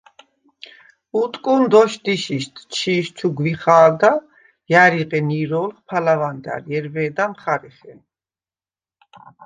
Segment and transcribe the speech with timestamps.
[1.21, 4.11] უტკუნ დოშდიშიშდ ჩი̄ს ჩუ გვიხა̄ლდა,
[4.71, 7.99] ჲარი ღენ ირო̄ლხ ფალავანდარ ჲერვე̄და მხარეხენ.